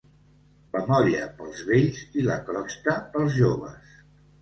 La 0.75 0.81
molla 0.87 1.27
pels 1.43 1.63
vells 1.69 2.01
i 2.23 2.27
la 2.31 2.41
crosta 2.51 2.99
pels 3.15 3.41
joves. 3.41 3.97